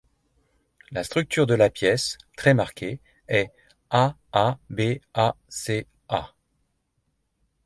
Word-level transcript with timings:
La 0.89 1.03
structure 1.03 1.45
de 1.45 1.53
la 1.53 1.69
pièce, 1.69 2.17
très 2.35 2.55
marquée, 2.55 2.99
est 3.27 3.51
A–A–B–A–C–A. 3.91 5.85